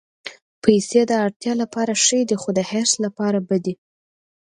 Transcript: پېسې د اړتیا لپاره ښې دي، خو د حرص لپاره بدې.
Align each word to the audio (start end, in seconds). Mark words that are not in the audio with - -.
پېسې 0.63 1.01
د 1.07 1.11
اړتیا 1.25 1.53
لپاره 1.61 1.93
ښې 2.03 2.19
دي، 2.27 2.35
خو 2.41 2.49
د 2.57 2.59
حرص 2.69 2.91
لپاره 3.05 3.39
بدې. 3.49 3.73